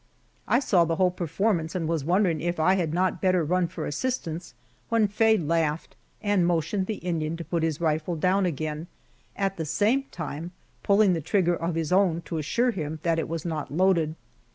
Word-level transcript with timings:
I 0.47 0.59
saw 0.59 0.83
the 0.83 0.95
whole 0.95 1.11
performance 1.11 1.75
and 1.75 1.87
was 1.87 2.03
wondering 2.03 2.41
if 2.41 2.59
I 2.59 2.73
had 2.73 2.91
not 2.91 3.21
better 3.21 3.43
run 3.43 3.67
for 3.67 3.85
assistance, 3.85 4.55
when 4.89 5.07
Faye 5.07 5.37
laughed, 5.37 5.95
and 6.23 6.47
motioned 6.47 6.87
the 6.87 6.95
Indian 6.95 7.37
to 7.37 7.45
put 7.45 7.61
his 7.61 7.79
rifle 7.79 8.15
down 8.15 8.47
again, 8.47 8.87
at 9.35 9.57
the 9.57 9.63
same 9.65 10.05
time 10.11 10.53
pulling 10.81 11.13
the 11.13 11.21
trigger 11.21 11.55
of 11.55 11.75
his 11.75 11.91
own 11.91 12.21
to 12.23 12.39
assure 12.39 12.71
him 12.71 12.97
that 13.03 13.19
it 13.19 13.29
was 13.29 13.45
not 13.45 13.71
loaded. 13.71 14.15